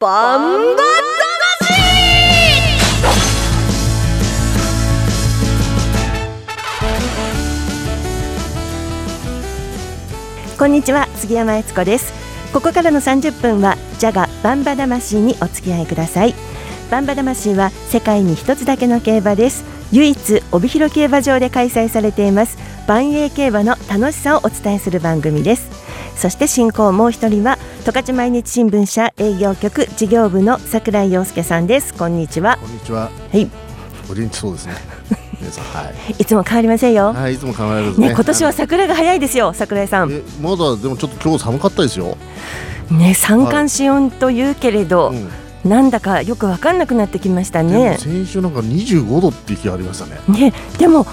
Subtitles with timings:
[0.00, 0.82] バンバ
[10.56, 12.12] こんにちは杉山悦子です。
[12.52, 16.34] ここからの30分はジャガバンバ魂にお付き合いください。
[16.92, 19.64] バンバ魂は世界に一つだけの競馬です。
[19.90, 22.56] 唯一帯広競馬場で開催されています
[22.86, 25.87] 万栄競馬の楽しさをお伝えする番組です。
[26.18, 31.94] そして進行もう一人は十勝毎日新聞社営業局事業部の櫻井陽介さんです。
[31.94, 32.58] こんにちは。
[32.60, 33.02] こんにちは。
[33.02, 33.48] はい。
[34.10, 34.74] お元気そうですね。
[35.40, 35.94] 皆さんはい。
[36.18, 37.12] いつも変わりませんよ。
[37.12, 38.08] はいいつも変わらずね。
[38.08, 40.10] ね今年は桜が早いですよ桜井さん。
[40.10, 42.18] えまだでもちょっと今日寒かったですよ、
[42.90, 45.28] ね三寒四温というけれど、うん。
[45.64, 47.96] なんだかよくわかんなくなってきましたね。
[48.00, 50.18] 先週なんか25度って日ありましたね。
[50.26, 51.04] ねでも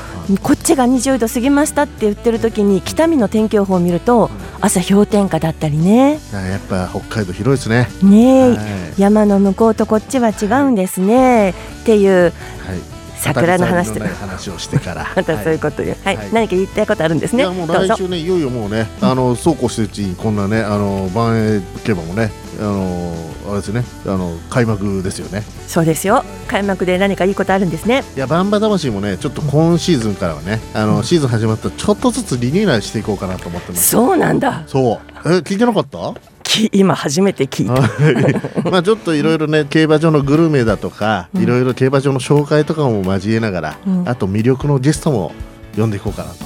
[0.41, 4.32] こっちが20度過ぎましたって言ってる時に北見の天気予報を見ると
[4.66, 6.18] 朝氷点下だったりね。
[6.32, 7.88] いややっぱ北海道広いですね。
[8.02, 8.60] ねえ、はい。
[8.98, 11.52] 山の向こうとこっちは違うんですね。
[11.52, 11.54] っ
[11.86, 12.95] ていうはい
[13.34, 15.07] 桜の話と当たり障りのない話をしてから。
[15.15, 15.84] またそういうこと。
[15.84, 16.18] で、はい。
[16.18, 16.29] はい。
[16.31, 17.43] 何か言いたいことあるんですね。
[17.43, 23.13] いやもう来週ねいよいよもうねあのそうこうしてるうちにこんなねあの万栄競馬もねあの
[23.49, 23.84] あれですね。
[24.05, 25.43] あの開幕ですよね。
[25.68, 26.23] そうですよ。
[26.48, 28.03] 開幕で何かいいことあるんですね。
[28.15, 33.90] いやバンバ魂もねちょっと今シーズンからはねあのシーズン始まったらちょっとずつリニューアルしていこうかなと思ってます。
[33.90, 34.63] そうなんだ。
[34.68, 35.29] そう。
[35.29, 36.13] え聞いてなかった？
[36.46, 37.82] き今初めて聞いた。
[37.82, 38.71] はい。
[38.71, 44.10] まあちょっといろいろね競馬場のグルメだとかいろいろ競馬場の紹介とかも交えながら、うん。
[44.10, 45.34] あと魅力のゲストも
[45.76, 46.46] 呼んでいこうかなと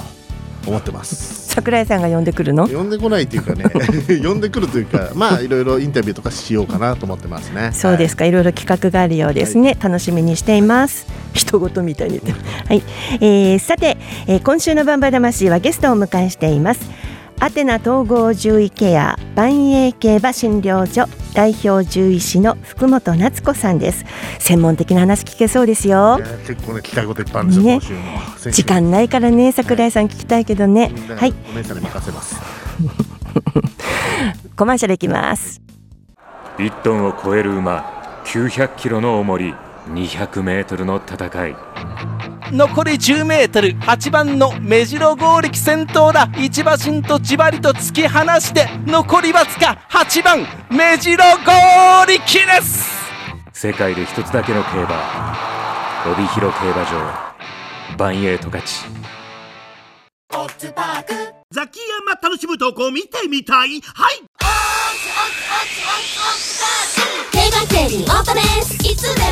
[0.66, 1.48] 思ってます。
[1.50, 2.68] 桜井さんが呼んでくるの？
[2.68, 3.64] 呼んでこないっていうかね
[4.22, 7.70] 呼んでくるというかまあいろいろインタビューとかしようかなと思ってますね。
[7.72, 8.32] そうですか、い。
[8.32, 11.06] ろいろ企画があるようですね、楽しみにしています。
[11.32, 12.20] 人事みたいに。
[12.20, 12.38] 言ってる。
[12.66, 12.82] はい、
[13.20, 16.80] えー、さて、えー、今週のバンバ魂はゲストをお迎えしています。
[17.42, 24.04] アテナ統合獣医ケア万栄競馬診療所代表獣医師の福本夏子さんです。
[24.38, 26.18] 専門的な話聞けそうですよ。
[26.46, 28.52] 結構ね聞きたいこといっぱいあるんですよ、ね。
[28.52, 30.92] 時間ないからね、桜井さん聞きたいけどね。
[31.16, 32.36] はい、お姉さんに任せます。
[34.54, 35.62] コマーシャルいきます。
[36.58, 39.54] 1トンを超える馬900キロの重り
[39.88, 41.56] 200メートルの戦い
[42.52, 46.28] 残り 10m8 番の目白剛力先頭だ。
[46.36, 52.90] 一馬身とじわりと突き放して残りわずか8番目白剛力です。
[53.52, 55.36] 世界で一つだけの競馬。
[56.12, 57.30] 帯広競馬場。
[57.96, 58.84] バンエイト勝ち
[61.52, 63.80] ザキヤマ楽しむとこ見てみたい。
[63.80, 64.22] はい。
[67.32, 68.40] 競馬競輪オートで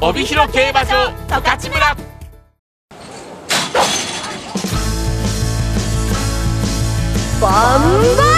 [0.00, 1.96] 帯広競馬場十勝村。
[7.40, 8.28] バンバ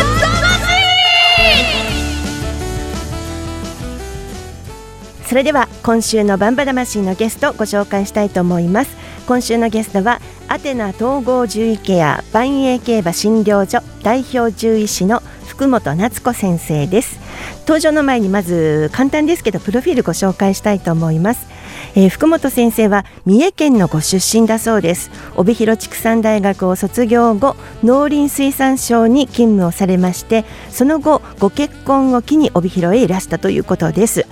[5.26, 8.96] それでは今週のバンバ魂のゲストをご紹介したいと思います。
[9.28, 17.20] 今週のゲストはアテナ統合獣医ケア万栄競馬診療所代表獣医師の福本夏子先生です。
[17.60, 21.49] 登場の前にまず簡単ですけどプロフィールご紹介したいと思います。
[21.94, 25.10] えー福本先生は三重県のご出身だそうです。
[25.36, 34.26] 帯広畜産大学を卒業後農林水産省に勤務をされましてその後ご結婚を機に帯広へいらしたということです、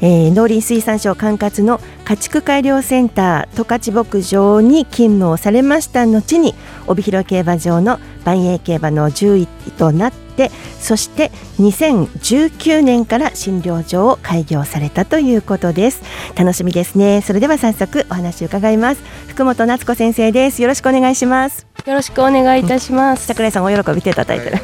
[0.00, 6.54] えー農林水産省管轄の家畜改良センター十勝牧場に勤務をされました後に
[6.86, 9.46] 帯広競馬場の万栄競馬の獣医
[9.78, 10.31] となって
[10.80, 16.02] そして2019年から診療所を開業されたということです。
[16.34, 17.22] 楽しみですね。
[17.22, 19.02] それでは早速お話を伺います。
[19.28, 20.62] 福本夏子先生です。
[20.62, 21.66] よろしくお願いします。
[21.86, 23.26] よろしくお願いいたします。
[23.26, 24.62] 桜井さんお喜び手叩いてる、よ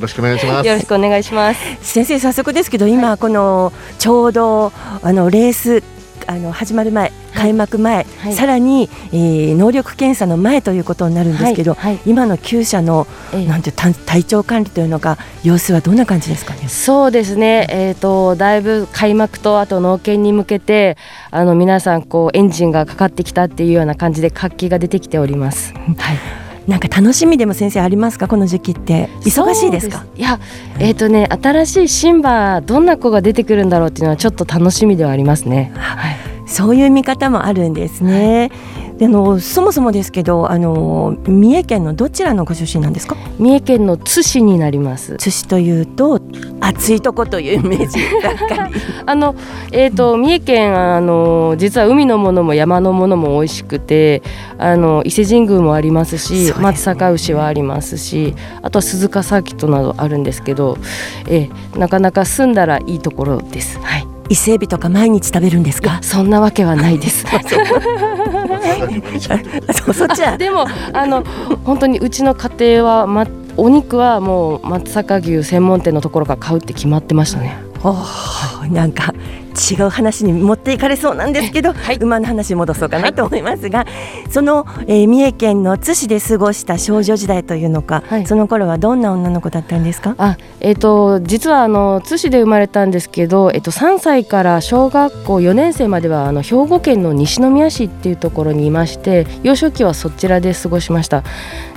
[0.00, 0.66] ろしくお願いします。
[0.66, 1.60] よろしくお願いします。
[1.80, 4.72] 先生早速ですけど今このちょうど
[5.02, 5.82] あのレース
[6.26, 16.68] あの始まる前開幕前、はいさらに、えー能力検査の前ということになるんですけど、はいはい今の厩舎の、ええなんて体体調管理というのが様子はどんな感じですかね？
[16.68, 17.66] そうですね。
[17.70, 20.96] えっ、とだいぶ開幕とあと農研に向けて
[21.30, 25.72] あの皆さんこうエンジンがかかってきたっていうような感じで活気が出てきております。
[25.74, 25.82] は
[26.12, 26.41] い。
[26.68, 28.28] なんか楽しみでも先生ありますか？
[28.28, 30.04] この時期って忙しいですか？
[30.16, 30.38] いや
[30.78, 35.72] えっ、とね新しいシンバどんな子が出てくるんだろうっていうのはちょっと楽しみではありますね。
[35.74, 36.16] はい。
[36.46, 38.50] そういう見方もあるんですね。
[39.02, 43.16] であのそもそもですけどあの三重県のどちらのご出身なんですか？
[43.36, 45.16] 三重県の津市になります。
[45.16, 46.20] 津市というと
[46.60, 47.98] 暑いとこというイメージ。
[49.04, 49.34] あの、
[49.72, 54.22] えーと、三重県あの実は海のものも山のものも美味しくて
[54.56, 60.78] あの伊勢神宮もありますし、ね、松阪牛はありますしあとは鈴鹿サーキットなどあるんですけど、
[61.26, 63.80] えー、なかなか住んだらいいところです。
[63.80, 65.98] はい伊勢海老とか毎日食べるんですか？
[66.02, 67.24] そんなわけはないです。
[70.38, 71.22] でもあの
[71.64, 73.26] 本当にうちの家庭は、ま、
[73.56, 77.56] お肉はもう松阪牛専門店のところから買うって決まってましたね。
[77.84, 79.12] おなんか
[79.70, 90.14] 違う話に持っていかれそうなんですけど、はい、馬の話に戻そうかなと思いますが、はい、その、えー、三重県の津市で過ごした少女時代というのか、はい、その頃はどんな女の子だったんですか？
[90.16, 101.24] あ、えーと、実はあの津市で生まれたんですけど、えーと、3歳から小学校4年生まではあの兵庫県の西宮市っていうところにいまして幼少期はそちらで過ごしました。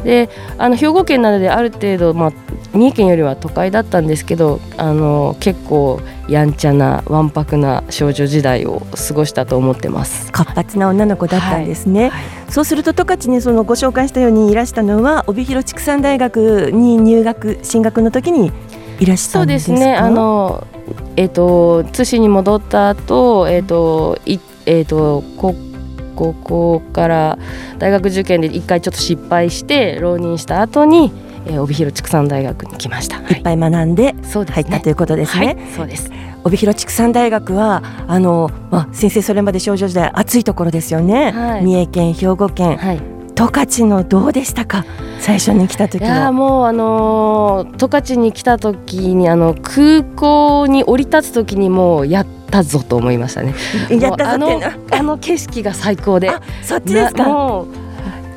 [0.04, 2.31] であの兵庫県などである程度、まあ、
[2.75, 10.31] 三重県よりは都会だったんですけどあの結構やんちゃなわんぱくな少女時代を過ごしたと思ってます。
[10.31, 12.10] 活発な女の子だったんですね、はい。
[12.10, 18.51] はい、そうすると十勝にそのご紹介したようにいらしたのは帯広畜産大学に入学進学の時に
[19.00, 19.95] いらしたんですそうですね。
[19.95, 20.68] あの
[21.16, 27.38] えっ、ー、と津市に戻った後えっ、ー、といえっ、ー、と高校から
[27.78, 31.12] 大学受験で一回ちょっと失敗して浪人した後に
[31.45, 35.57] えー、帯広畜産大学に来ました、い、っぱい学んで入ったということですね。
[35.75, 36.12] そうです。
[36.44, 43.01] 帯広畜産大学はあの、まあ、先生それまで少女時代暑いところですよね、はい、三重県兵庫県、はい、
[43.33, 44.86] 十勝のどうでしたか？
[45.19, 53.56] 最初に来た時いやもうあの十勝に来た時にあの空港に降り立つ時にもうやったぞと思いましたね。
[53.89, 54.62] やったぞあの
[54.92, 56.30] あの景色が最高で。
[56.62, 57.24] そっちですか。
[57.24, 57.85] もう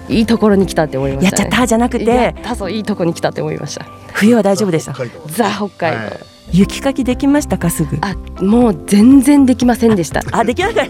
[0.09, 2.35] いいところに来たって思いました、ね、やっちゃったじゃなくて。
[2.43, 3.85] たぞいいところに来たって思いました。
[4.13, 4.93] 冬は大丈夫でした。
[5.27, 6.21] ザ北海道、は
[6.53, 7.99] い、雪かきできましたかすぐ？
[8.01, 10.23] あもう全然できませんでした。
[10.33, 10.89] あできなかっ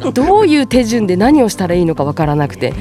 [0.00, 2.74] たどういう手順で何をしたらいいのかわからなくて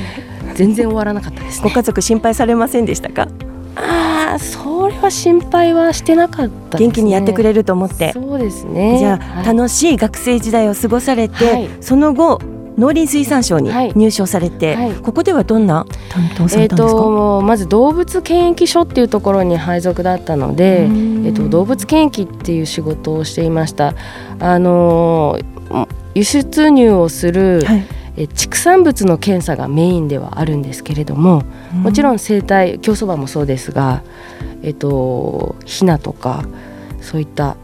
[0.55, 3.27] 全然終わらなかったです、ね、ご家族心配されませんでしたか？
[3.75, 8.11] ああそれは心配はしてなかった、ね、元気にやってくれると思って。
[8.13, 8.97] そうですね。
[8.99, 12.41] じゃあ、はい、楽しい学生時代を過ごされて、はい、その後
[12.77, 14.85] 農林水産省に入省されて、はい。
[14.89, 23.95] はい、ここではどんな担当されたんですか、えーと、まず動物検疫所っていうところに配属だったので、えーと、動物検疫っていう仕事をしていました。
[24.39, 25.39] あの
[26.13, 27.83] 輸出入をする、はい。
[28.19, 34.01] え畜産物の検査がメインではあるんですけれどももちろん生態競走馬もそうですが、
[34.63, 36.43] えっと、ヒナとか
[36.99, 37.57] そういった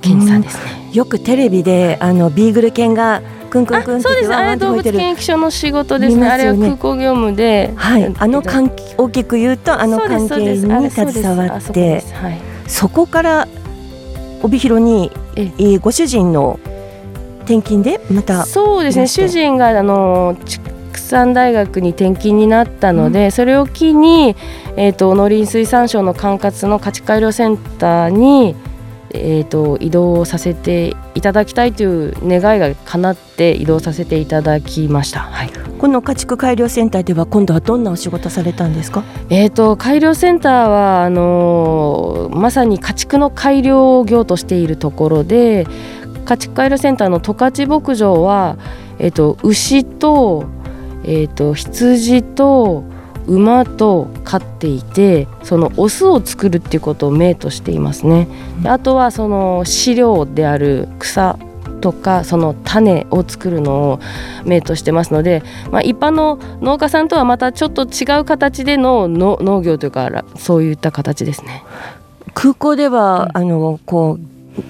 [0.00, 0.90] 検査ですね。
[0.92, 3.20] よくテレビであのビーグル犬が
[3.52, 4.34] くんくんくんそうです。
[4.34, 8.14] あれ動物検疫所の仕事ですね、ね、あれは空港業務ではい。
[8.18, 13.48] あの関係大きく言うとあの関係に携わってそ,、はい、そこから
[14.42, 16.58] 帯広にえご主人の
[17.40, 19.06] 転勤でまたそうですね。
[19.06, 24.34] 主人があの畜産大学に転勤になったので、うん、それを機に、
[24.76, 28.56] えーと、農林水産省の管轄の家畜改良センターに
[29.14, 45.66] えーと、移動させていただきたいという願いが叶って移動させていただきました、はい、この家畜改良センターでは今度はどんなお仕事されたんですか、えーと、改良センターはあのー、まさに家畜の改良業としているところで
[46.24, 48.56] 家畜改良センターの十勝牧場は、
[48.98, 50.46] えーと、牛と,、
[51.04, 52.84] えー、と羊と
[53.26, 58.28] 馬と飼っていてそのオスを作るっていうことを命としていますね。
[58.64, 61.38] あとはその飼料である草
[61.80, 64.00] とかその種を作るのを
[64.44, 71.64] 命としてますので、まあ、一般の農家さんとはまたちょっと違う形での農業というかそういった形ですね。
[72.34, 74.18] 空港では、うん、あのこ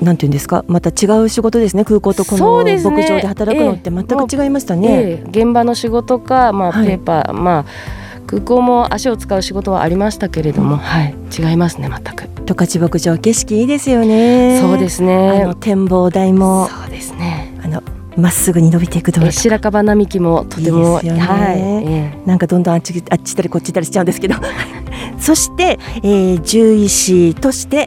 [0.00, 0.64] うなんていうんですか？
[0.68, 1.84] また違う仕事ですね？
[1.84, 4.88] 空港とこの牧場で働くのって全く違いましたね。
[4.88, 5.28] ええ。
[5.28, 8.01] 現場の仕事か、まあ、ペーパー、はい、まあ
[8.32, 12.30] 空港も足を使う仕事はありましたけれども、はい、違いますね全く。
[12.46, 14.58] 十勝牧場景色いいですよね。
[14.58, 15.42] そうですね。
[15.42, 16.66] あの展望台も。
[16.66, 17.52] そうですね。
[17.62, 17.82] あの
[18.16, 21.58] まっすぐに伸びていく道路白樺並木もとてもいい、ね、はい。
[21.58, 24.36] えー、なんかどんどんあっちあっちたりこっち行ったりしちゃうんですけど。
[25.20, 27.86] そして、えー、獣医師として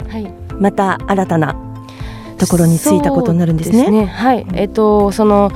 [0.60, 1.56] また新たな
[2.38, 3.86] ところに着いたことになるんですね。
[3.86, 4.06] すね。
[4.06, 5.50] はい、えっ、ー、とその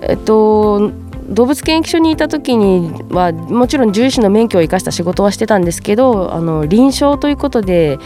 [0.00, 7.98] えっ、ー、と動物検疫所にいた時にはもちろん獣医師の免許を生かした仕事はしてたんですけどあの臨床ということで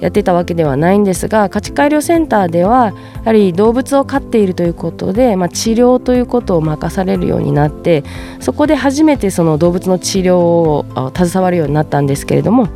[0.00, 8.02] やってたわけではないんですが家畜改良センターではやはり動物を飼っているということで、まあ、治療ということを任されるようになって
[8.40, 12.68] そこで初めてその動物の治療を携わるようになったんですけれども、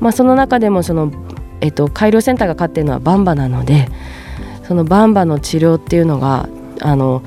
[0.00, 1.12] まあ、その中でもその、
[1.60, 3.88] えっと、改良センターが飼っているのはバンバなので
[4.66, 6.48] そのバンバの治療っていうのが
[6.80, 7.22] あの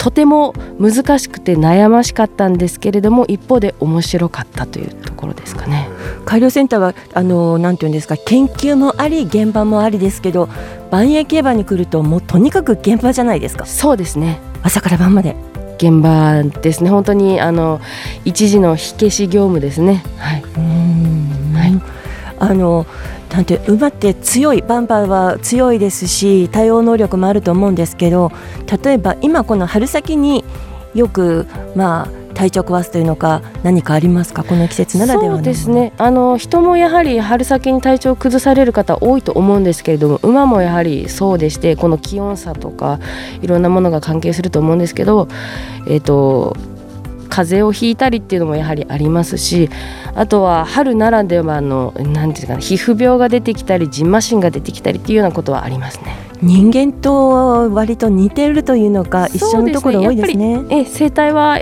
[0.00, 5.90] とても難しくて悩ましかったんですけれども一方で面白かったというところですかね。
[6.24, 10.48] 改良センターはあのなんていうんですか研究もあり現場もありですけど
[10.90, 13.66] 万栄競馬に来るともうとにかく現場じゃないですか。
[13.66, 14.40] そうですね。
[14.62, 15.36] 朝から晩まで。
[15.76, 16.88] 現場ですね。
[16.88, 17.78] 本当にあの
[18.24, 20.02] 一時の火消し業務ですね。
[20.16, 20.42] はい。
[20.56, 21.52] うん。
[21.54, 21.82] はい。
[22.38, 22.86] あの
[23.30, 28.32] なんて馬って強いバンバーは強いですし対応能力もあると思うんですけど
[28.84, 30.44] 例えば今この春先に
[30.94, 31.46] よく
[31.76, 34.44] まあ体調壊すというのか何かありますか？
[34.44, 35.92] この季節ならではそうですね。
[35.98, 42.98] あの人もやはり春先に体調を崩される方多いと思うんですけれども馬もやはりそうでしてこの気温差とか
[43.42, 45.28] いろんなものが関係すると思うんですけど
[45.86, 46.56] えっ、ー、と
[47.30, 49.70] 風邪をひいたりっていうのもやはりありますし
[50.14, 56.16] あとは春ならではの何ていうか皮膚病が出てきたりじんましんが出てきたりっていうようなことはありますね。
[56.42, 60.64] 人間と割と似てるというのか、一緒のところ多いですね。
[60.70, 61.58] え生態は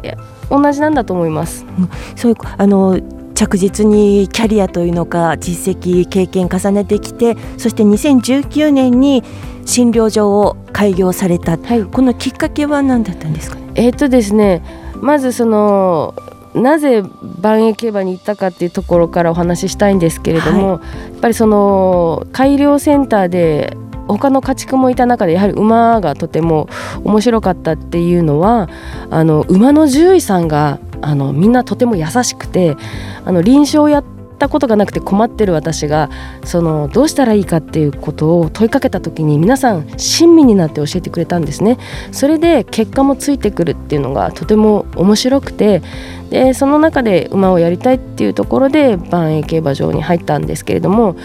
[0.50, 1.66] 同じなんだと思います。
[2.14, 3.00] そういうあの
[3.34, 9.22] 着実にキャリアというのか実績経験重ねてきてそして2019年に
[9.64, 14.60] 診療所を開業された、はい、このきっかけは何だったんですか、ね、えー、っとですね
[15.00, 16.14] まずその
[16.54, 17.02] なぜ
[17.40, 23.76] 万栄競馬に行ったかっていうところからお話ししたいんですけれども、はい、やっぱりその改良センターで
[24.08, 26.68] 他の家畜もいた中でやはり馬がとても
[27.04, 28.68] 面白かったっていうのは
[29.10, 32.76] あの馬の獣医さんがあのみんなとても優しくて
[33.24, 34.04] あの臨床をやっ
[34.38, 36.10] たことがなくて困ってる私が
[36.44, 41.78] そのどうしたらいいかっていうことを問いかけた時に皆さん親身になって教えてくれたんですね。
[42.12, 45.82] それで結果もついてくるっていうのがとても面白くて
[46.30, 51.16] でその中で馬をやりたいっていうところで万栄競馬場に入ったんですけれども、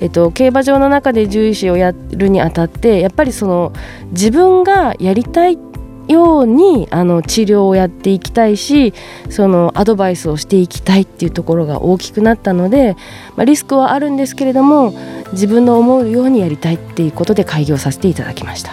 [0.00, 3.72] えっと、競馬場の中で獣医師をやるにあたってやっぱりその
[4.10, 5.69] 自分がやりたいって
[6.10, 8.92] ようにあの治療をやっていきたいし
[9.30, 12.96] そのアドバイスをしていきたいっていうところが大きくなったので、
[13.36, 14.92] まあ、リスクはあるんですけれども
[15.32, 18.72] 自分の思うようにやりたいっていうことで開業させていただきました。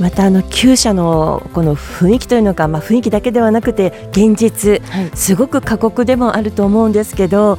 [0.00, 7.58] またあの厩舎のこの雰囲気というのか、まあ、雰囲気だけではなくて現実、はい、すごく過酷でもあると思うんですけど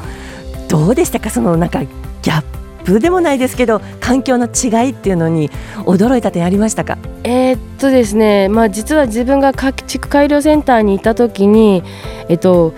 [0.70, 1.30] どうでしたか？
[1.30, 5.50] そのなんかギャップでもないですけど環境の違いっていうのに
[5.86, 6.98] 驚いた点ありましたか？
[7.24, 11.84] えー、っとですね、まあ、実は自分が家畜改良センターにいた時に、
[12.30, 12.74] えっと、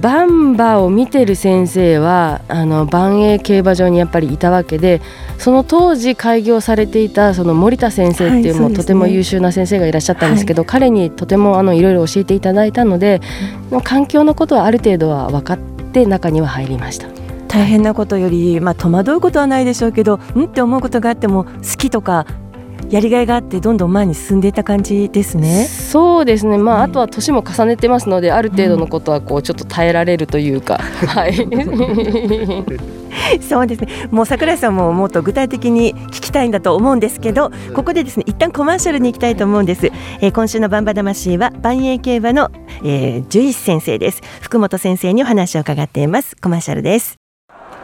[0.00, 5.00] バンバを見てる先生はあの万栄競馬場にやっぱりいたわけで
[5.38, 13.20] その当時開業されていたその森田先生っていうも、はい、とても優秀な先生がいらっしゃったんですけど、はい、彼にとてもあのいろいろ教えていただいたので、
[13.70, 15.58] うん、環境のことはある程度は分かっ
[15.92, 17.23] て中には入りました。
[17.54, 22.26] 大変なことより、まあ、戸惑うことはないでしょうけどんって思うことがあっても好きとか
[22.90, 25.64] やりがいがあってどんどん前に進んでいた感じですね。
[25.64, 26.58] そうですね。
[26.58, 31.34] まあ、あとは年も重ねてますので、ある程度のことはこうちょっと耐えられるというか、 はい。
[33.40, 33.88] そうですね。
[34.10, 39.90] もう桜井さんももっと具体的に聞きたいんだと思うんですけど、ここでですね、一旦コマーシャルに行きたいと思うんです。
[40.20, 42.50] えー、今週のバンバ魂は万栄競馬の、
[42.84, 44.20] えー、獣医師先生です。
[44.40, 46.36] 福本先生にお話を伺っています。
[46.36, 47.23] コマーシャルです。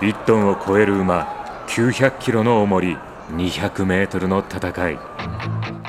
[0.01, 1.27] 1トンを超える馬、
[1.69, 2.97] 900キロの重り。
[3.33, 4.99] 200メートルの戦い。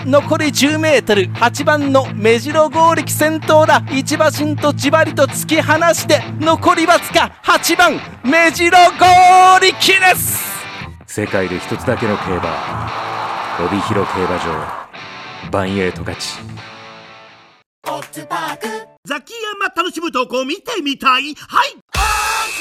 [0.06, 3.82] 残り10メートル8番の目白剛力先頭だ。
[3.92, 10.44] 一馬身とじわりと突き放して残りわずか8番目白剛力です。
[11.08, 12.90] 世界で一つだけの競馬
[13.60, 15.50] 帯広競馬場。
[15.52, 16.38] バンエイト勝ち。
[19.04, 21.34] ザキヤマ楽しむ投稿見てみたい？
[21.34, 22.31] はい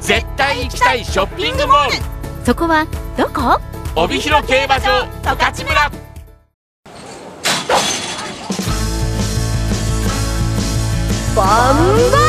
[0.00, 1.92] 絶対行きたいショッピングモール。
[2.44, 3.60] そこはどこ？
[3.94, 5.90] 帯広競馬場十勝村。
[11.36, 11.76] バン
[12.10, 12.20] バ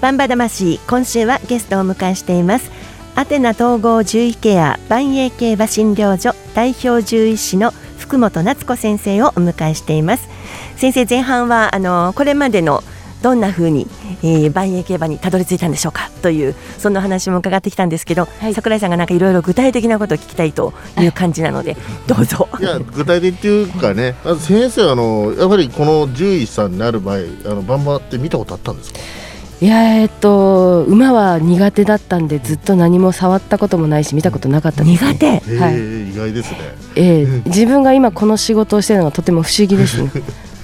[0.00, 2.70] バンバ魂今週はゲストを迎えしています。
[3.14, 10.28] アテナ統合獣医ケア万栄競馬診療所代表獣医師の福本夏子先生をお迎えしています。
[10.76, 12.82] 先生前半はあのこれまでの
[13.22, 13.86] どんな風に、
[14.22, 18.54] えー、万栄競馬にたどり着いたんでしょうかというそんな話も伺ってきたんですけど、はい。
[18.54, 21.76] 桜井さんがなんかいろいろ具体的なことを聞きたいという感じなので
[22.08, 22.48] どうぞ。
[22.58, 28.98] いや具体的っていうかね先生あのやっぱりこの獣医さんになる前あのバンバって見たことあったんですか？
[29.62, 35.26] いやえっと馬は苦手だったんでずっと何も触ったこともないし見たことなかったです、ね、苦手？
[35.26, 36.58] えーはい意外ですね。
[36.96, 40.10] ええ自分が今この仕事をしているのがとても不思議ですね、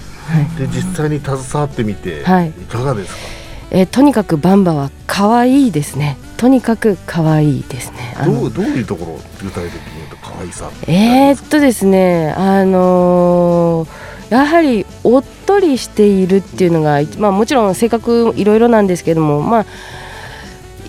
[0.59, 2.49] で実際に携わってみて、はい。
[2.49, 3.17] いかがですか？
[3.71, 6.17] えーとにかくバンバは可愛いですね。
[6.39, 8.15] とにかく可愛いですね。
[8.19, 13.89] あのどうどういうところ具体的に言うと可愛さえーっとですねあのー
[14.31, 19.67] やはりおっとりしているっていうのが、まあ、もちろん性格いろいろなんですけども、まあ、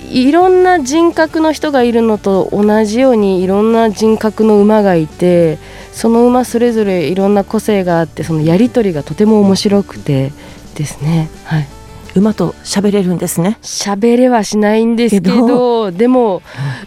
[0.10, 5.60] いろんな人格の人がいるのと同じようにいろんな人格の馬がいて
[5.92, 10.32] その馬それぞれいろんな個性があってそのやり取りがとても面白くて
[10.76, 11.30] ですね。
[11.44, 11.77] はい
[12.18, 13.60] 馬と喋れるんですね。
[13.62, 16.42] 喋れはしないんですけどでも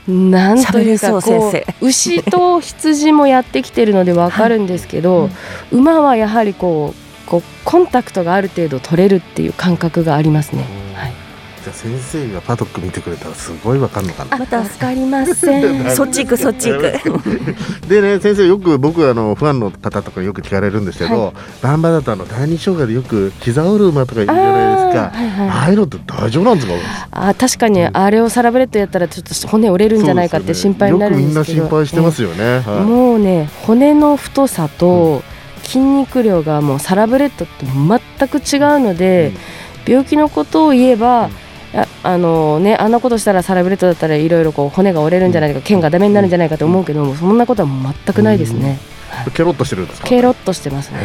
[0.08, 5.30] なんというかこ先う牛と羊もやってきてるのでわかるんですけど、
[5.70, 10.79] 馬はやはりこうこうコンタクトがある程度取れるっていう感覚がありますね。
[11.60, 14.38] はい、じゃあ先生がパドック見てくれたらすごいわかんのかな。
[14.38, 15.90] またわかりません。
[15.94, 16.92] そっち行くそっち行く。
[17.88, 25.04] でね先生よく僕あのファンの方とかよく聞かれるんですけど、バンバだとあの第二障害でよく膝折る馬とかいるじゃないですか。
[25.06, 25.48] あーはいはい。
[25.48, 26.74] ああいうのって大丈夫なんですか？
[27.10, 31.40] あ確かにあれをサラブレッドやったらちょっと骨折れるんじゃないかって心配になるんですけど。
[31.40, 32.84] よくみんな心配してますよね、はい。
[32.84, 35.22] もうね骨の太さと
[35.62, 39.32] 筋肉量がもうサラブレッドって全く違うので、
[39.86, 41.30] 病気のことを言えば、いや
[42.02, 48.78] あのね、あんなことしたらサラブレッドだったらいろいろこう骨が折れるんじゃないか、腱がダメになるんじゃないかと思うけども、そんなことは全くないですね、
[49.34, 50.08] ケロッとしてるんですか？
[50.08, 50.98] ケロッとしてますね。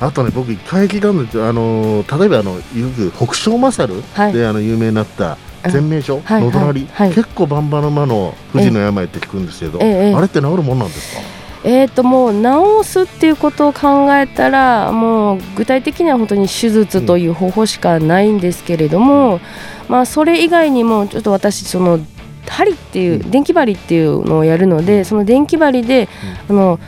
[0.00, 1.48] あとね僕一回聞いたんですよ。
[1.48, 2.60] あの例えばあのよ
[2.94, 4.32] く北勝勝はい。
[4.32, 5.36] で、あの有名になった
[5.68, 11.22] 全名所、はいのどなり、結構バンバの馬の富士の病って聞くんですけど、あれって治るもんなんですか、
[11.64, 19.40] えー、ともう治すっていうことを考えたらもう具体的には本当に手術という方法しかないんですけれども、
[19.88, 21.98] まあ、それ以外にもちょっと私その
[22.48, 26.08] 針っていう電気針っていうのをやるのでその電気針で
[26.48, 26.78] あの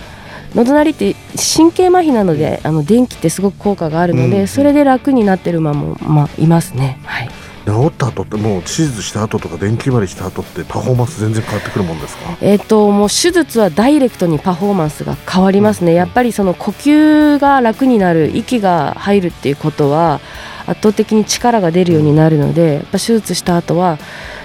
[0.55, 4.49] 喉鳴りって神経麻痺なのであの電気ってすごく効果があるので、うん。
[4.49, 6.99] それで楽になってる馬も、まあ、いますね。
[7.05, 7.40] はい
[7.71, 12.37] 治った後ってもう手術した後とか電気針した後ってパフォーマンス全然変わってくるもんですか？
[12.41, 20.21] えっともう手術はダイレクトにパフォーマンスが変わりますね、やっぱりその呼吸が楽になる、息が入るっていうことは、
[20.67, 23.99] 圧倒的に力が出るようになるので、やっぱ手術した後は、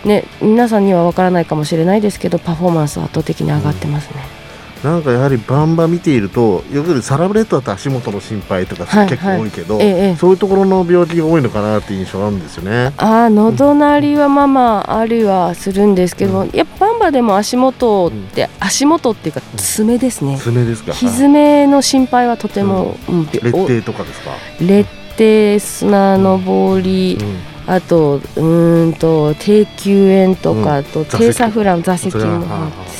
[0.03, 4.34] ね、皆さんには分からないかもしれないですけど、パフォーマンスは圧倒的に上がってますね。
[4.85, 10.15] なんかやはりバンバ見ているとよくサラブレッドだと足元の心配とかはい結構多いけど、はいええ。
[10.15, 12.93] そういうところの病気が多いのかなっていう印象があるんですよね。
[12.97, 20.93] あー喉鳴りはまあまああるはするんですけど、やっぱバンバでも足元って、足元っていうか爪ですね、爪ですか。
[20.93, 24.31] ひづめの心配はとても、うん劣勢とかですか？
[24.61, 27.17] 劣低砂のぼり、
[27.65, 30.67] あとうーんと低球炎とか、うん。
[30.67, 32.45] あと低サフラン座席も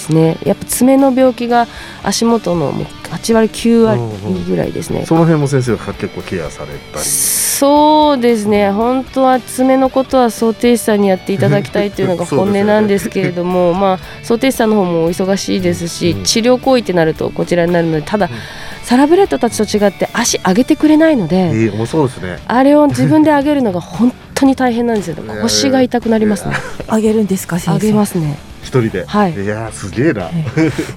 [0.06, 1.68] ですねやっぱ爪の病気が
[2.04, 7.04] 足元のもう8割9割ぐらいですね、その辺も先生が結構ケアされたり？
[7.04, 18.30] そうですね本当は爪のことは想定士さんにやっていただきたいというのが本音なんですけれども、 まあ想定士さんの方もお忙しいですし、治療行為ってなるとこちらになるのでただ、
[18.84, 22.40] サラブレッドたちと違って足上げてくれないので、ええ、面白いですね。
[22.46, 25.16] あれを自分で上げるのが本当に大変なんですよ。
[25.42, 26.56] 腰が痛くなりますね。
[26.88, 27.86] あげるんですか先生？
[27.86, 28.38] 上げますね。
[28.66, 29.06] 一人で。
[29.06, 29.34] はい。
[29.34, 30.30] いやーすげえな。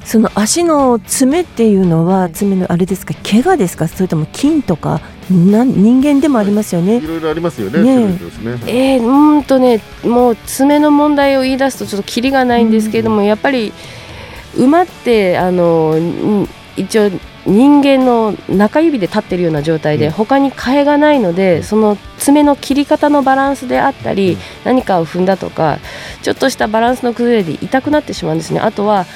[0.04, 3.14] その足の爪っていうのは爪のあれですか？
[3.22, 3.86] 怪我ですか？
[3.86, 5.00] それとも筋とか
[5.30, 6.96] なん人間でもありますよね。
[6.96, 7.06] い。
[7.06, 7.82] ろいろありますよね。
[7.82, 7.94] ねえ。
[7.94, 8.72] 種類ですね。
[8.72, 13.72] えー、うーんとねもう爪の問題を言い出すとちょっとキリがないんですけれども、やっぱり
[14.56, 17.10] 馬ってあのん一応
[17.46, 25.78] 人間の中指で立ってるような状態で、他に替えがないのでその爪の切り方のバランスであったり、何かを踏んだとか
[26.22, 29.06] ちょっとしたバランスの崩れで痛くなってしまうんですねあとは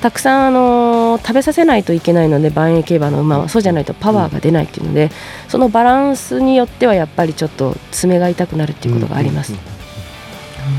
[0.00, 5.10] たくさん、あのー食べさせないといけないので万栄競馬の馬はそうじゃないとパワーが出ないっていうので、
[5.48, 9.54] そのバランスによってはやっぱりちょっと爪が痛くなるっていうことがあります。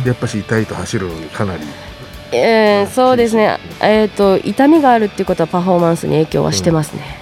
[0.06, 1.64] やっぱし痛いと走るのにかなり。
[2.32, 7.02] えーそうですね、えー、と痛みがあるっていうことはパフォーマンスに影響はしてますね。
[7.02, 7.19] で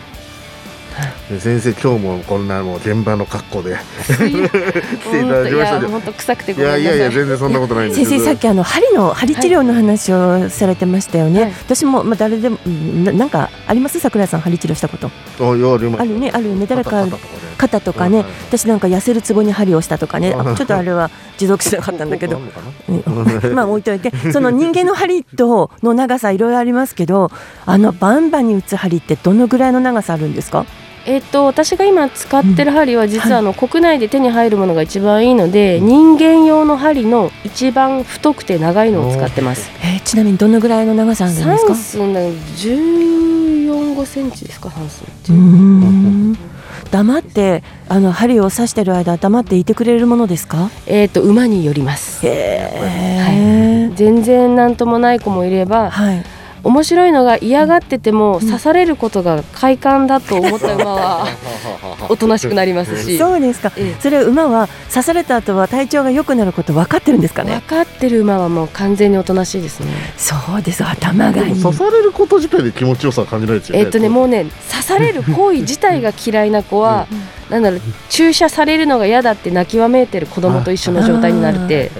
[1.39, 4.31] 先生今日もこんなもう現場の格好で 来てい
[5.25, 6.65] ただきましたで本当臭くてごい。
[6.65, 11.51] やいやいや全然そんなことないんです先生さっきあの針の針治療の話をされてましたよね、はい。
[11.65, 13.99] 私もまあ誰でもうんななんかあります？
[13.99, 15.11] 桜井さん針治療したこと。
[15.39, 15.53] あ
[16.03, 16.31] るね。
[16.33, 16.65] あるよね。
[16.67, 17.05] 誰か
[17.57, 18.23] 肩とかね。
[18.49, 20.31] 私なんか痩せるツボに針をしたとかね。
[20.55, 22.39] ちょっとあれは持続しなかったんだけど。
[23.53, 24.11] まあ置いといて。
[24.31, 27.29] その人間の針との長さいろいろありますけど
[27.65, 30.65] あのバンバンに打つ針ってどのぐらいの長さあるんですか？
[31.07, 39.71] えっと私が今使ってる針は実はあの国内で手に入るものが一番いいので、人間用の針の一番太くて長いのを使ってます。
[39.81, 41.75] えーちなみにどのぐらいの長さあるんですか？
[41.75, 45.35] 三寸の14、5センチですか、三寸ってう。
[45.35, 46.37] ーん。
[46.91, 50.69] 黙ってあの針を刺してる間黙っていてくれるものですか？
[50.85, 52.25] えっと馬によります。
[52.25, 53.95] へー。
[53.95, 56.23] 全然なんともない子もいれば、はい
[56.67, 61.27] 面白いのが嫌がってても刺されることが快感だと思った馬は
[62.09, 63.17] おとなしくなりますし。
[63.17, 63.71] そうですか。
[63.77, 64.01] ええ。
[64.01, 69.91] それ馬は刺された後は体調が良くなること分かってるんですか分ねかってる馬はもう完全におとなしいですね。
[70.17, 70.83] そうです。
[70.83, 71.63] 頭がいい。
[71.63, 77.07] 刺されること自体で気持ちよさは感じないですよねえっとねもうね刺される行為自体が嫌いな子は、
[77.49, 81.91] なんだろう注射されるのが嫌だって泣きわめいてる子供と一緒の状態になるって。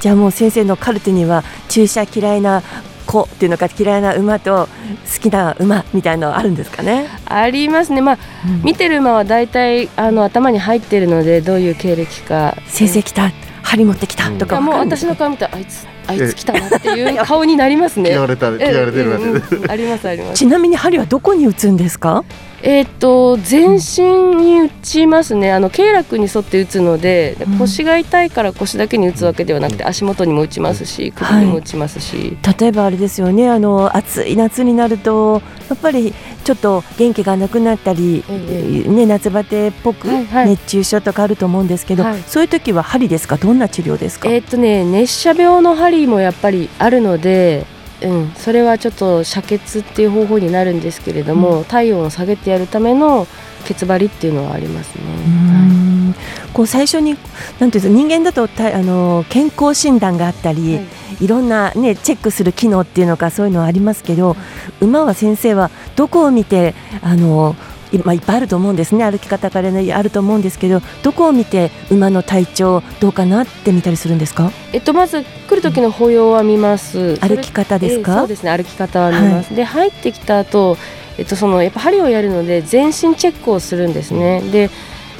[0.00, 2.62] じゃあもう先生のカルテには注射嫌いな
[3.08, 4.68] 子っていうのか嫌いな馬と
[5.14, 7.08] 好きな馬みたいなのあるんですかね？
[7.24, 8.02] ありますね。
[8.02, 8.18] まあ、
[8.62, 12.54] 見てる馬は大体あの頭に入ってるのでどういう経歴か。
[12.66, 18.10] 先生来た針持ってきたとかいやもう私の顔見たらあいつあいつ来たなっていう顔になりますね。
[18.10, 19.70] 嫌われた嫌われてるわけでうんうんうん。
[19.70, 20.34] ありますあります。
[20.34, 22.24] ちなみに針はどこに打つんですか？
[22.62, 25.52] えーっと全身に打ちますね。
[25.52, 27.58] あの経絡に沿って打つのででうん。
[27.58, 33.48] 腰が痛いから腰だけに打つわけではなくて足元にも打ちますし首にも打ちますし、例えばあれですよね。
[33.48, 35.40] あの暑い夏になると
[35.70, 36.12] やっぱり
[36.44, 40.50] ちょっと元気がなくなったり、えね、夏バテっぽくはいはい。
[40.50, 42.22] 熱中症とかあると思うんですけど、はい。
[42.26, 43.36] そういう時は針ですか？
[43.36, 47.66] どんな治療ですか、えーっとね熱射病の針もやっぱりあるので、
[48.02, 53.26] うん、それはちょっと遮血っていう方法になるんですけれども、体温を下げてやるための
[53.64, 56.14] 血張りっていうのはありますね。
[56.52, 57.24] こう最初になんて
[57.62, 60.86] いうんですか人間だとたあの健康診断があったり、はい。
[61.20, 64.36] い、ろんな、ね、チェックする機能っていうのかそういうのはありますけど、
[64.80, 67.67] 馬は先生はどこを見てあのい,、
[68.04, 69.04] まあ、いっぱいあると思うんですね。
[69.10, 74.50] 歩き方から、ね、あると思うんですけどどこを見て馬の体調どうかなって見たりするんですか？
[74.72, 77.16] えっと、まず来る時の歩様は見ます。
[77.18, 78.56] 歩き方ですか、えーそうですね。
[78.56, 80.76] 歩き方は見ます、で入ってきた後、
[81.16, 84.40] えっとそのやっぱ針をやるので全身チェックをするんですね。
[84.40, 84.70] で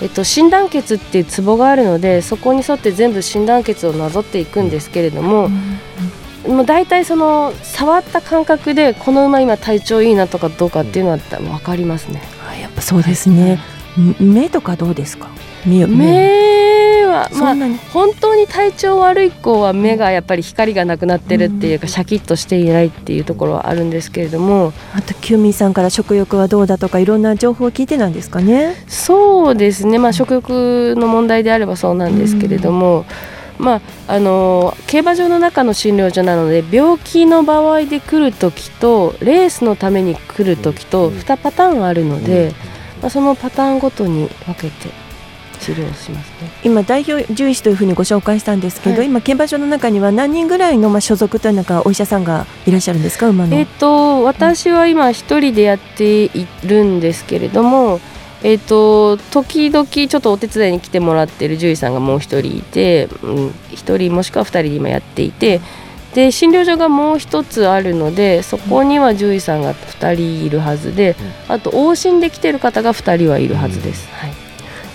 [0.00, 5.48] えっと、診断血っていうツボがあるのでそこに沿って全部診断血をなぞっていくんですけれども、
[6.46, 12.22] もう大体その触った感覚でこの馬今体調いいなとかどうかっていうのは分かりますね。
[12.48, 13.61] あやっぱそうですね、
[13.98, 15.28] ん目とかどうですか？
[15.66, 16.48] 目目。
[17.08, 17.54] は、まあ
[17.90, 24.74] 本当に体調悪い子は目がやっぱり光がなくなってるっていうか、シャキッとしていないっていうところはあるんですけれども。
[24.94, 28.74] あとキューミンさんから食欲はどうだとかいろんな情報を聞いてなんですかね？
[28.88, 33.06] そうですね、まあ、食欲の問題であればそうなんですけれども、
[33.59, 42.53] まあ、あの競馬場の中の診療所なので病気の場合で来る時とレースのために来る時と2パターンあるので、
[43.03, 44.88] まあ、そのパターンごとに分けて
[45.61, 46.51] 治療しますね。
[46.62, 49.07] 今代表獣医師というふうにご紹介したんですけど、はい。
[49.07, 53.29] 今競馬場の中には何人ぐらいのまあ所属というのかお医者さんがいらっしゃるんですか？
[53.29, 57.99] 馬の、えっと私は今一人でやっているんですけれども、
[58.42, 65.61] えっと時々ちょっとお手伝いに来てもらってる獣医さんがもう一人いて、うん、一人もしくは二人で今やっていて
[66.14, 71.16] で診療所がもう一つあるのでそこには獣医さんが二人いるはずで、
[71.48, 74.09] あと往診で来てる方が二人はいるはずです。
[74.12, 74.48] はい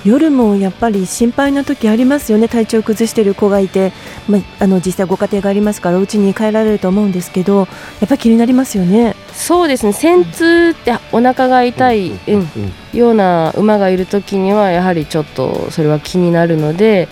[0.06, 3.94] 夜もやっぱり心配な時ありますよね体調を崩している子がいて、
[4.28, 7.68] まあ、あの実際ご家庭がありますからお家に帰られると思うんですけどやっ
[8.08, 9.16] ぱり気になりますよね。
[9.46, 9.92] そうですね。
[9.92, 12.48] 戦痛ってお腹が痛い、うん
[12.94, 17.10] ような馬がいる時にはやはりちょっとそれは気になるので、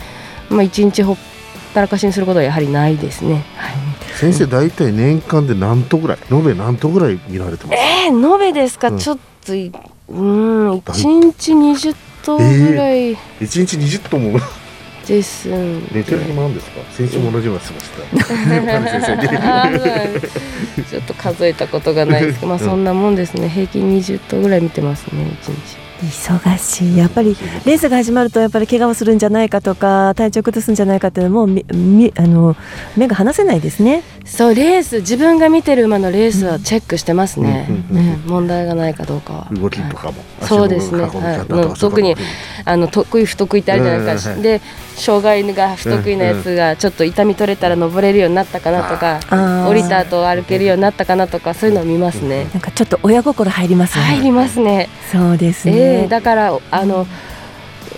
[0.49, 1.17] まあ、一日ほっ
[1.73, 3.43] たらかしにすることはやはりないですね。
[3.57, 3.73] はい。
[4.15, 7.77] 先生大体年間で何頭ぐらい延べ何頭ぐらい見られてます？
[7.77, 8.97] えー、延べですか、うん。
[8.97, 9.71] ちょっとい
[10.07, 13.11] うん一日20頭ぐらい。
[13.41, 14.39] 一日20頭も
[15.07, 16.81] ですんで、寝てる暇あるんですか？
[16.91, 18.01] 先週も同じような質問して
[19.37, 19.69] た
[20.89, 23.49] ちょっと数えたことがないですけど、まあ、うんそんなもんですね。
[23.49, 25.81] 平均20頭ぐらい見てますね一日。
[26.01, 26.97] 忙しい。
[26.97, 32.55] やっぱりレースが始まるとやっぱり怪我をするんじゃないかとか体調崩すんじゃないかっていうのもみみあの
[32.97, 34.01] 目が離せないですね。
[34.25, 39.47] そうレース自分が見てる馬のレースはチェックしてますね、うんうんうんね問題がないかどうかは。
[39.51, 42.15] 動きとかも、そうですね、はい、特に
[42.65, 44.61] あの得意不得意ってあるじゃないですか、で
[45.01, 49.19] 障害が不得意なやつがちょっと痛み取れたら登れるようになったかなとか、
[49.67, 54.89] 降りた後歩けるようになったかなとかそういうのを見ますね、なんかちょっと親心入りますね、入りますね。
[55.11, 57.07] そうですえね、えだからあの、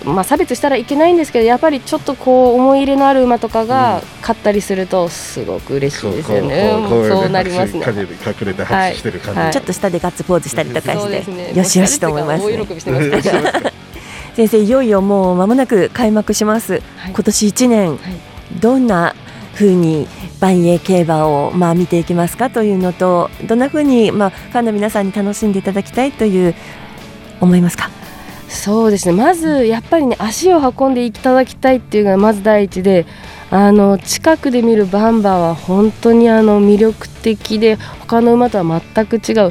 [0.04, 7.84] まあ、差別したらいけないんですけどやっぱりちょっとこう思い入れのある馬とかが勝ったりするとすごく嬉しいですよね、こうこうこうそうなりますね。
[7.86, 8.08] 隠れ隠
[8.42, 9.52] れて拍手してる感じ、はい。
[9.52, 11.52] ちょっと下でガッツポーズしたりとかして、そうですね。
[11.54, 13.74] よしよしと思います、大喜びしてます。
[14.34, 17.12] 先生いよいよもう間もなく開幕します、はい。
[17.12, 17.98] 今年1年、はい。
[18.60, 19.14] どんな
[19.54, 20.08] 風に
[20.40, 26.54] 万栄競馬をまあ見ていきますかというのとどんな風にまあファンの皆さんに楽しんでいただきたいという
[27.40, 27.90] 思いますか？
[28.48, 29.14] そうですね。
[29.14, 33.06] まずやっぱりね足を運んでいただきたいっていうのがまず第一で
[33.50, 39.50] あの近くで見るバンバは本当にあの魅力的で他の馬とは全く違う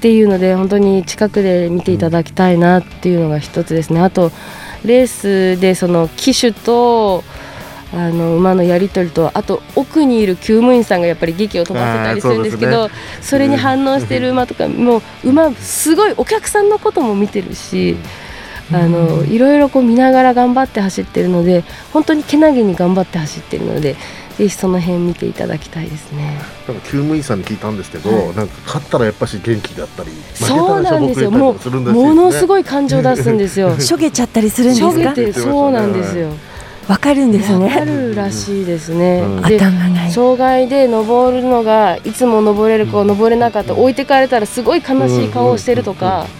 [0.00, 4.00] っていうので本当に近くで見ていただきたいなっていうのが一つですね。
[4.00, 4.32] あと
[4.82, 7.22] レースでその騎手と
[7.92, 12.88] あの馬のやり取りとあと奥にいる厩務員さんがやっぱり劇を飛ばせたりするんですけど
[13.20, 17.96] それに反応してる馬とかもう馬すごいお客さんのことも見てるし、
[18.72, 23.96] あのいろいろこう見ながら頑張って走ってるので本当にけなげに頑張って走ってるので
[24.40, 26.40] ぜひその辺見ていただきたいですね。
[26.66, 33.78] なんか厩務員さんに聞いたんですけど、はいなんか勝ったらやっぱし元気だったりそうなんですよもうものすごい感情出すんですよ。
[33.78, 36.30] しょげちゃったりするんですしょげかてそうなんですよ。
[36.88, 39.20] わかるんですわかねるらしいですね。
[39.20, 46.39] うんで頭がいい障害で登るのがいつも登れる子登れなかった置いてかれたらすごい悲しい顔をしてるとかそういうこと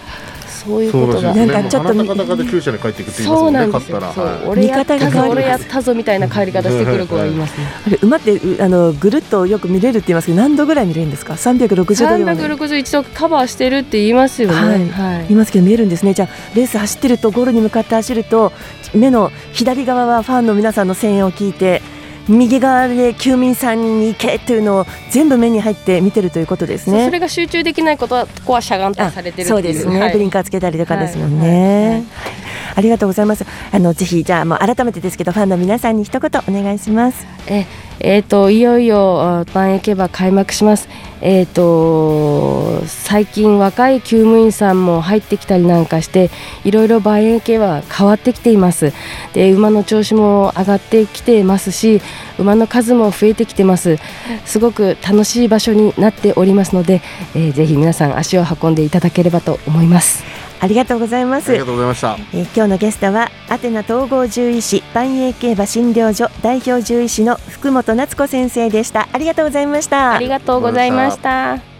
[0.61, 1.45] そうらしいですね。
[1.45, 3.99] なんかちょっともう鼻高々で厩舎に帰っていくって言いますそうなんですよ。
[3.99, 4.25] 勝ったら、そう。
[4.25, 7.57] はい俺やったぞ俺やったぞみたいな帰り方してくる子がいます。
[7.57, 7.67] ね。
[7.87, 10.15] あれ馬ってうあのぐるっとよく見れるって言い。
[10.15, 10.85] ますけど何度ぐらい。
[10.85, 12.35] 見れるんですか360度ぐらい。
[12.37, 14.13] 361度カバーしてるって言い。
[14.13, 14.55] ますよね。
[14.55, 14.89] はい。
[14.89, 15.25] はい。
[15.27, 15.35] 言い。
[15.35, 18.51] ますけど見えるんですねじゃあレース走ってるとゴールに向かって走ると
[18.93, 21.53] 目の左側はファンの皆さんの声援を聞い。
[21.53, 21.81] て
[22.27, 27.05] 右側で休民さんに行けっていうのを全部目に入って見てるということですね。
[27.05, 29.47] それが集中できないことはここはしゃがんとされてる。
[29.47, 31.89] そうですね、はいブリンカーつけたりとかですもんね。
[31.89, 33.45] はいありがとうございます。
[33.71, 37.25] あのぜひじゃあもう改めてですけどファンの皆さんに一言お願いします。
[37.47, 37.65] え
[38.03, 40.89] えー、といよいよ万栄競馬開幕します、
[41.21, 46.31] えー、と最近若い厩務員さんも入ってきたりなんかして
[46.63, 48.91] いろいろ万栄競馬は変わってきています。
[49.33, 52.01] で馬の調子も上がってきてますし
[52.39, 53.97] 馬の数も増えてきてます。
[54.45, 57.01] すごく楽しい場所になっておりますので、
[57.35, 60.40] えーぜひ皆さん足を運んでいただければと思います。
[60.61, 61.49] ありがとうございます。
[61.49, 61.65] ありが。
[61.65, 62.17] とうございました。
[62.33, 69.09] えー今日のゲストはアテナ統合獣医師万栄競馬診療所代表獣医師の福本夏子先生でした。
[69.11, 70.13] ありがとうございました。
[70.13, 71.70] ありがとうございました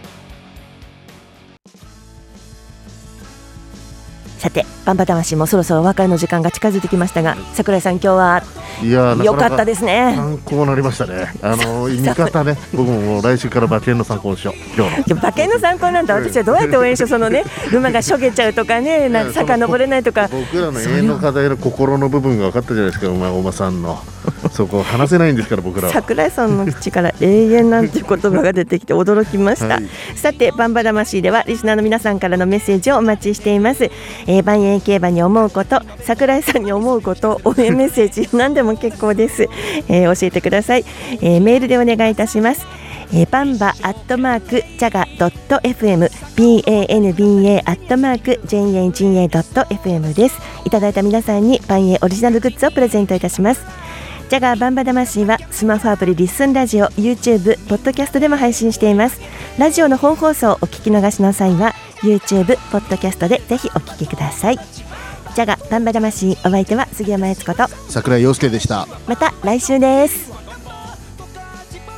[4.42, 8.42] さてバンバ魂もそろそろお別れの時間が近づいてきましたが桜井さん今日は
[8.82, 10.14] いやー良かったですね。
[10.16, 11.32] 参考になりましたね。
[11.42, 14.54] あの 見方ね僕も来週から馬券の参考にしよう。
[14.76, 15.16] 今日の。
[15.16, 20.28] 馬券の参考なんて私はどうやって応援しようそのね 馬がしょげちゃうとかねなんか坂登れないとか。
[20.32, 24.02] 僕らの永遠の課題の心の部分が分かったじゃないですか馬馬さんの。
[24.52, 25.92] そこ話せないんですから僕らは。
[25.92, 29.88] 桜井さんの口から永遠なんていう言葉が出てきて驚きました、はい。
[30.16, 33.90] さてバンバ魂ではリスナーの皆さんからのメッセージをお待ちしています、
[34.26, 39.48] えー、万栄競馬に思うこと桜井さんに思うこと応援メッセージ 何でも結構です、
[39.88, 40.84] えー教えてください、
[41.20, 42.66] えーメールでお願いいたします。
[43.14, 50.38] えーバンバアットマークジャガドット FM banba アットマーク jaga ドット FM です。
[50.64, 53.64] いただいた皆さんにバンエオリジナルグッズをプレゼントいたします。
[54.30, 59.20] ジャガーバンバ魂はスマホアプリリッスンラジオ YouTube ポッドキャストでも配信しています。
[59.58, 64.56] ラジオの本放送をお聞き逃しの際は YouTube ポッドキャストでぜひお聞きください。
[64.56, 67.66] ジャガーバンバ魂お相手は杉山悦子と。
[67.88, 68.86] 桜井陽介でした。
[69.06, 70.32] また来週です。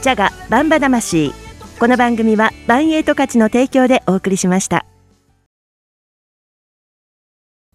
[0.02, 1.44] ジャガバンバ魂。
[1.78, 4.86] この番組はバンエイト価値の提供でお送りしました